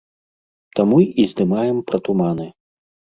[0.79, 2.47] Таму і здымаем пра туманы.